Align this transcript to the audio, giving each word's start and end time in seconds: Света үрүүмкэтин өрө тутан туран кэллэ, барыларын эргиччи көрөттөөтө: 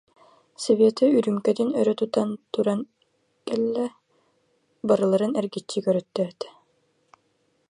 Света 0.63 1.03
үрүүмкэтин 1.17 1.69
өрө 1.79 1.93
тутан 1.99 2.29
туран 2.53 2.79
кэллэ, 3.47 3.85
барыларын 4.87 5.33
эргиччи 5.39 5.77
көрөттөөтө: 5.85 6.47